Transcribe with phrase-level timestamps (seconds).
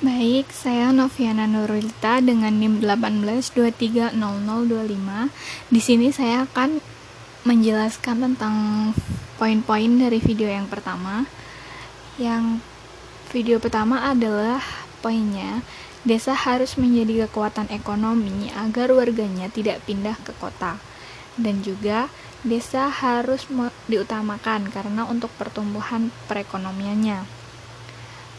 [0.00, 4.16] Baik, saya Noviana Nurulita dengan NIM 18230025.
[5.68, 6.80] Di sini saya akan
[7.44, 8.54] menjelaskan tentang
[9.36, 11.28] poin-poin dari video yang pertama.
[12.16, 12.64] Yang
[13.28, 14.64] video pertama adalah
[15.04, 15.60] poinnya,
[16.08, 20.80] desa harus menjadi kekuatan ekonomi agar warganya tidak pindah ke kota.
[21.36, 22.08] Dan juga
[22.40, 23.44] desa harus
[23.84, 27.28] diutamakan karena untuk pertumbuhan perekonomiannya.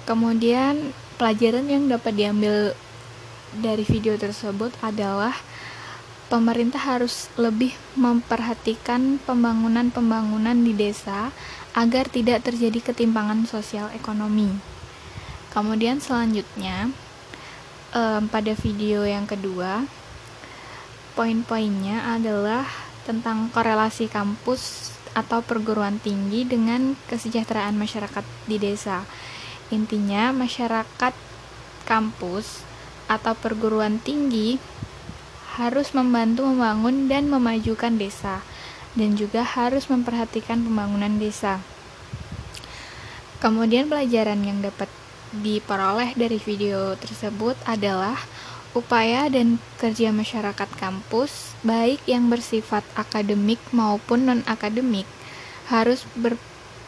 [0.10, 2.74] Kemudian Pelajaran yang dapat diambil
[3.54, 5.38] dari video tersebut adalah
[6.34, 11.30] pemerintah harus lebih memperhatikan pembangunan-pembangunan di desa
[11.78, 14.50] agar tidak terjadi ketimpangan sosial ekonomi.
[15.54, 16.90] Kemudian selanjutnya
[17.94, 19.86] um, pada video yang kedua
[21.14, 22.66] poin-poinnya adalah
[23.06, 29.06] tentang korelasi kampus atau perguruan tinggi dengan kesejahteraan masyarakat di desa.
[29.72, 31.16] Intinya, masyarakat
[31.88, 32.68] kampus
[33.08, 34.60] atau perguruan tinggi
[35.56, 38.44] harus membantu membangun dan memajukan desa,
[38.96, 41.64] dan juga harus memperhatikan pembangunan desa.
[43.40, 44.92] Kemudian, pelajaran yang dapat
[45.32, 48.20] diperoleh dari video tersebut adalah
[48.72, 55.08] upaya dan kerja masyarakat kampus, baik yang bersifat akademik maupun non-akademik,
[55.68, 56.36] harus ber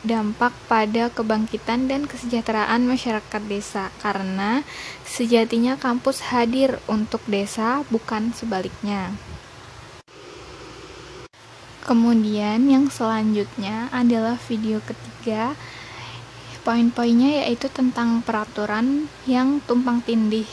[0.03, 4.67] dampak pada kebangkitan dan kesejahteraan masyarakat desa karena
[5.07, 9.15] sejatinya kampus hadir untuk desa bukan sebaliknya.
[11.83, 15.55] Kemudian yang selanjutnya adalah video ketiga.
[16.63, 20.47] Poin-poinnya yaitu tentang peraturan yang tumpang tindih,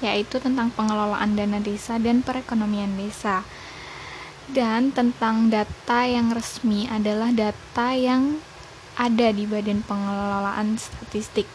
[0.00, 3.44] yaitu tentang pengelolaan dana desa dan perekonomian desa.
[4.48, 8.40] Dan tentang data yang resmi adalah data yang
[8.94, 11.50] ada di Badan Pengelolaan Statistik.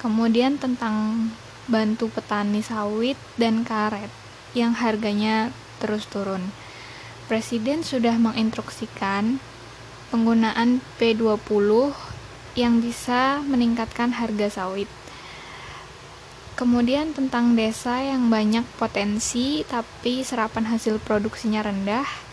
[0.00, 1.28] Kemudian tentang
[1.68, 4.08] bantu petani sawit dan karet
[4.56, 6.50] yang harganya terus turun.
[7.28, 9.38] Presiden sudah menginstruksikan
[10.10, 11.94] penggunaan P20
[12.58, 14.90] yang bisa meningkatkan harga sawit.
[16.58, 22.29] Kemudian tentang desa yang banyak potensi tapi serapan hasil produksinya rendah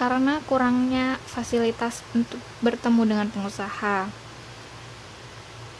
[0.00, 4.08] karena kurangnya fasilitas untuk bertemu dengan pengusaha.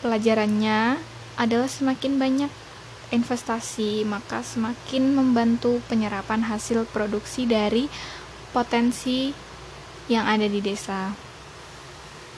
[0.04, 1.00] Pelajarannya
[1.40, 2.52] adalah semakin banyak
[3.16, 7.88] investasi, maka semakin membantu penyerapan hasil produksi dari
[8.52, 9.32] potensi
[10.12, 11.29] yang ada di desa.